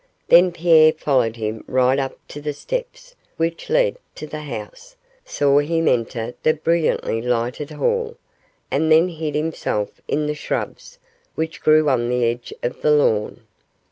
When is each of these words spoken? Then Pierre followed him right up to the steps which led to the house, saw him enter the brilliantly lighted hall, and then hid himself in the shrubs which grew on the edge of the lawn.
Then 0.29 0.51
Pierre 0.51 0.93
followed 0.93 1.35
him 1.35 1.63
right 1.67 1.99
up 1.99 2.17
to 2.29 2.41
the 2.41 2.53
steps 2.53 3.15
which 3.37 3.69
led 3.69 3.97
to 4.15 4.25
the 4.25 4.39
house, 4.41 4.95
saw 5.25 5.59
him 5.59 5.87
enter 5.87 6.33
the 6.41 6.55
brilliantly 6.55 7.21
lighted 7.21 7.69
hall, 7.69 8.17
and 8.71 8.91
then 8.91 9.09
hid 9.09 9.35
himself 9.35 10.01
in 10.07 10.25
the 10.25 10.33
shrubs 10.33 10.97
which 11.35 11.61
grew 11.61 11.87
on 11.87 12.09
the 12.09 12.25
edge 12.25 12.51
of 12.63 12.81
the 12.81 12.89
lawn. 12.89 13.41